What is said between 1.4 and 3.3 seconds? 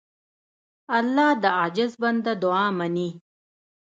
د عاجز بنده دعا منې.